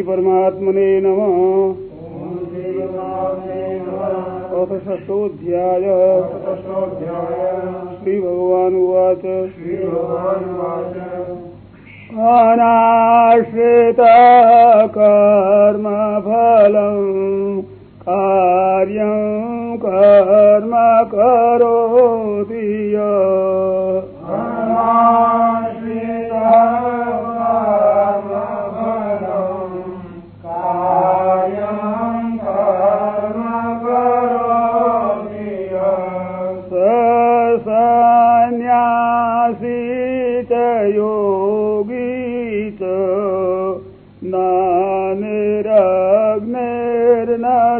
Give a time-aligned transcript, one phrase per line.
[0.00, 1.32] श्रीपरमात्मने नमः
[4.60, 5.84] अथ षष्ठोऽध्याय
[7.98, 9.26] श्रीभगवानुवाच
[12.36, 14.14] अनाश्रितः
[14.96, 16.02] कर्मफलम्
[18.08, 20.72] कार्यं कर्म
[21.14, 22.64] करोति
[22.96, 23.79] सन्न्यासी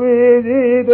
[0.00, 0.93] ವಿದಿತ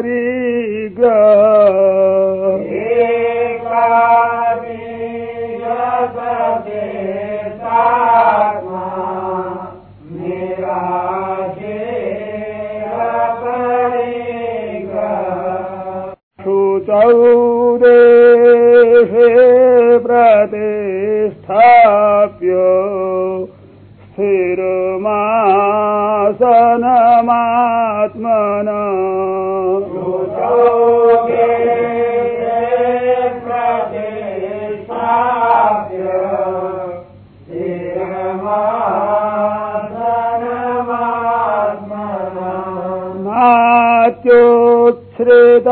[0.00, 1.37] غريقا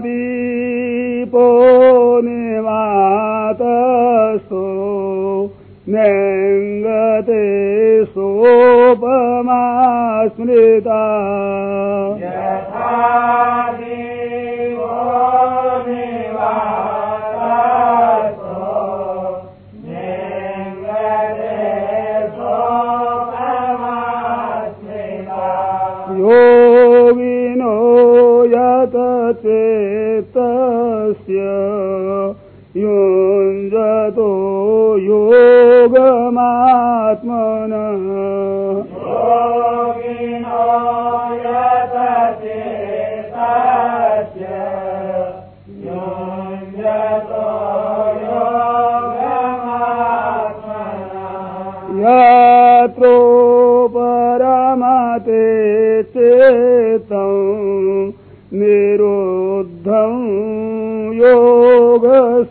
[0.00, 2.28] りぼに
[2.62, 3.64] また
[4.48, 5.50] そう
[5.88, 10.82] 年がでそうばますり
[13.90, 13.95] だ。
[31.12, 32.34] स्य
[32.80, 34.26] योञ्जातो
[35.06, 37.72] योगमात्मन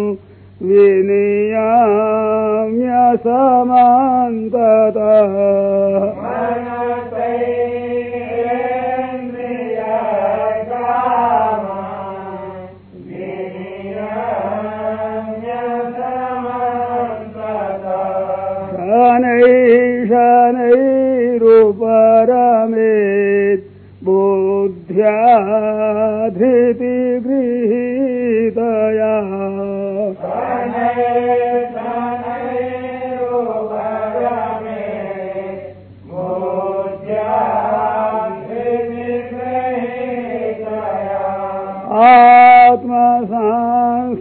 [3.15, 5.70] समान्ततः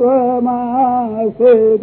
[0.00, 1.78] मां स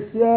[0.00, 0.33] स्य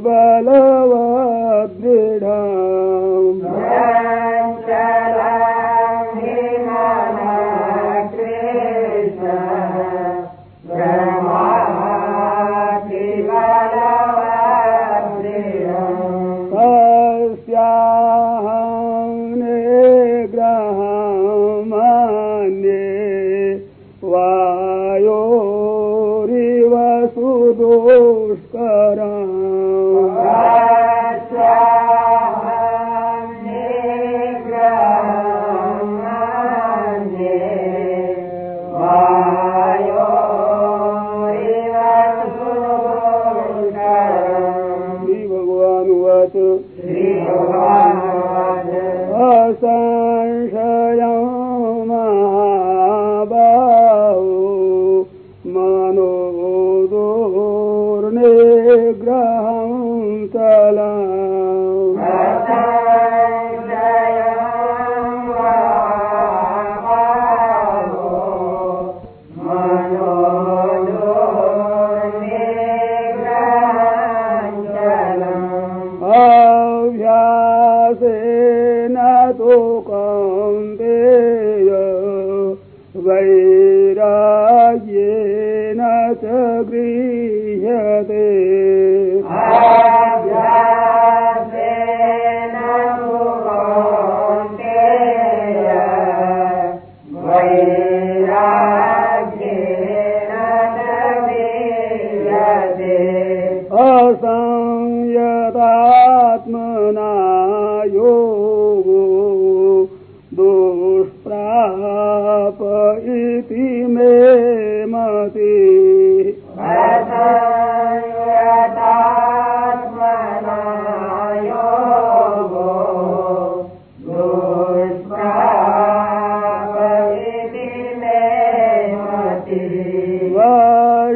[0.00, 1.09] بالا و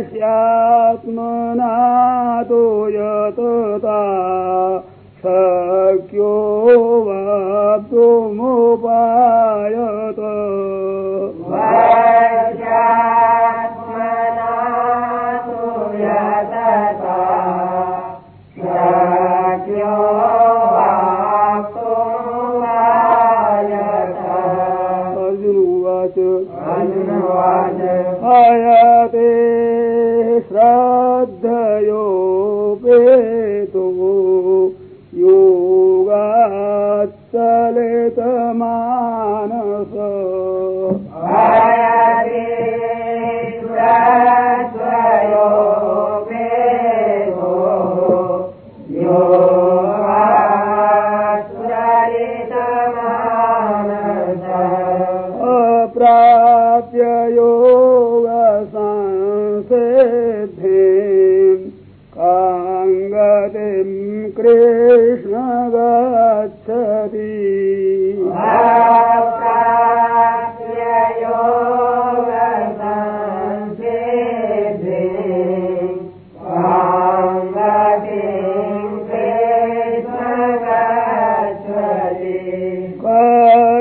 [0.04, 1.53] वश्यात्मना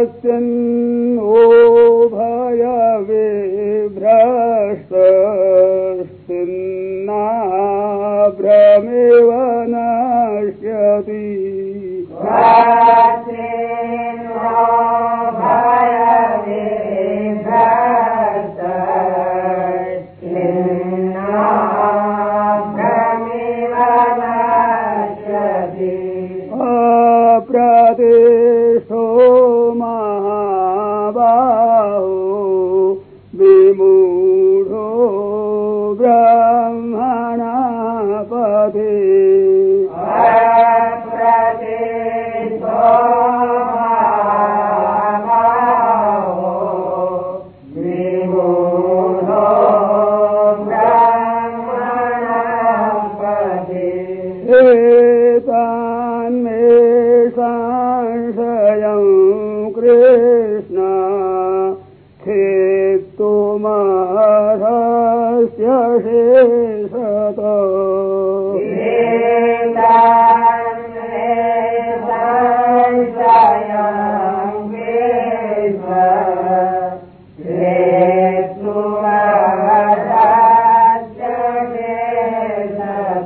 [0.04, 0.44] حسن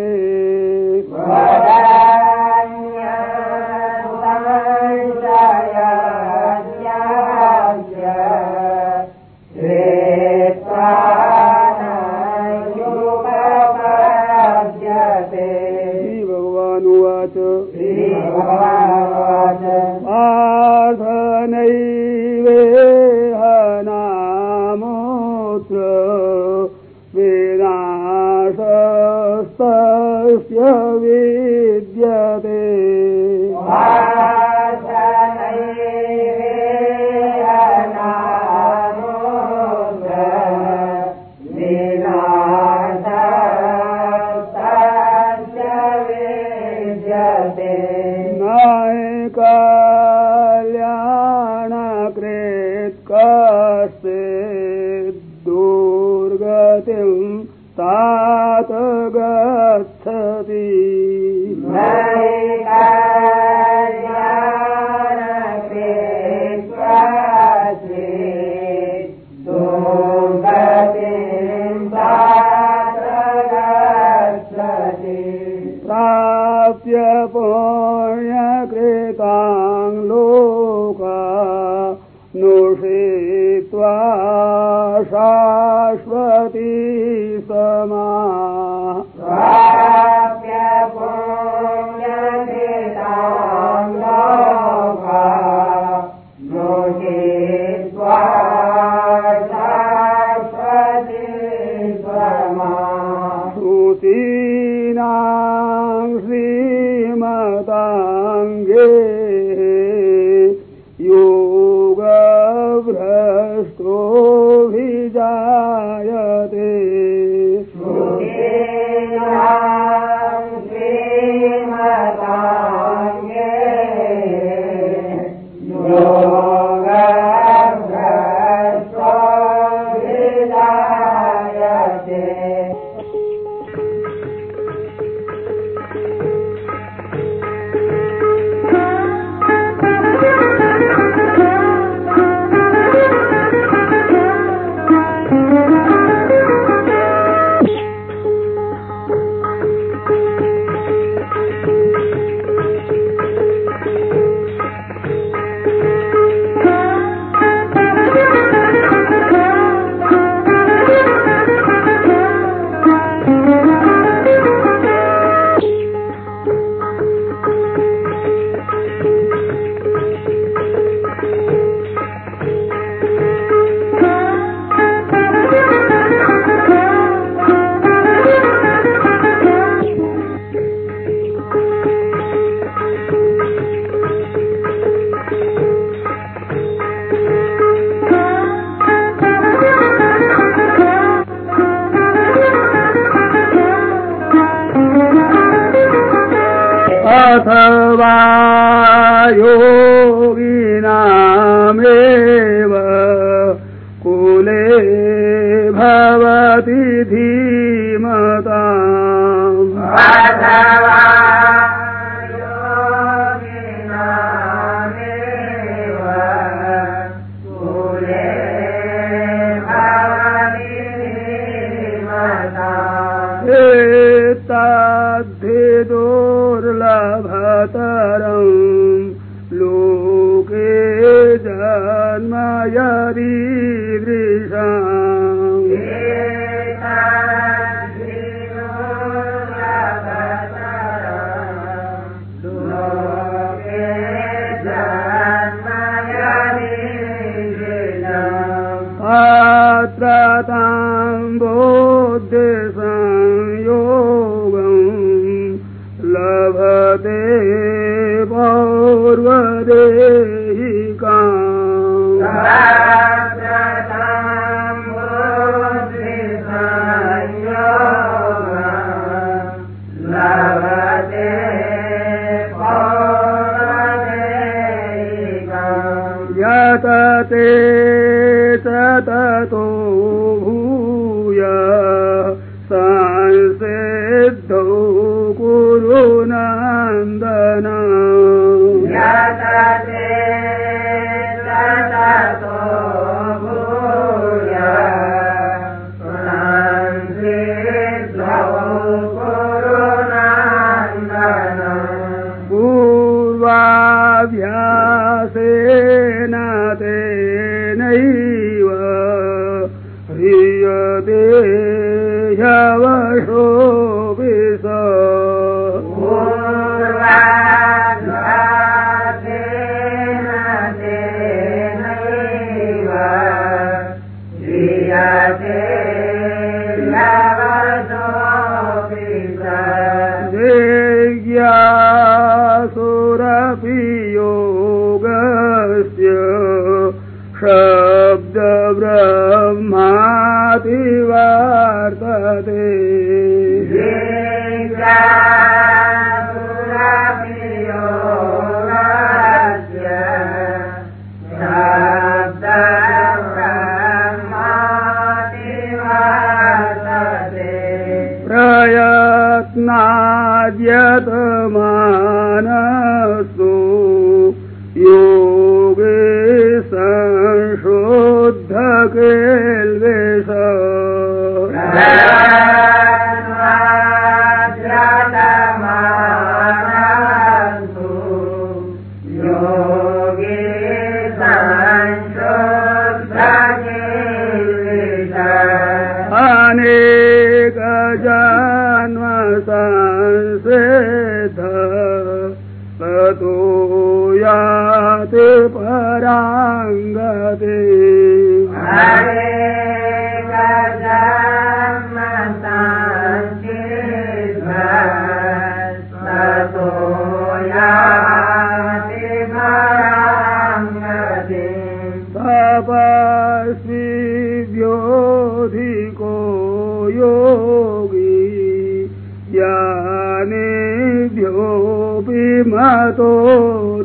[422.38, 423.77] ज्ञानेभ्योऽपि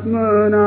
[0.00, 0.64] मद्गतेनान्तरात्मना